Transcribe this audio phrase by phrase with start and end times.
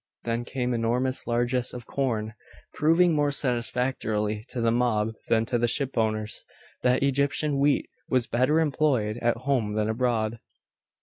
[0.23, 2.33] Then came enormous largesses of corn,
[2.73, 6.43] proving, more satisfactorily to the mob than to the shipowners,
[6.81, 10.39] that Egyptian wheat was better employed at home than abroad.